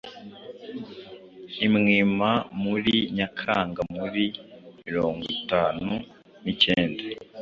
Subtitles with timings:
[1.65, 2.31] i Mwima
[2.63, 4.25] muri Nyakanga muri
[4.81, 5.89] mirongwitanu
[6.43, 7.03] nicyenda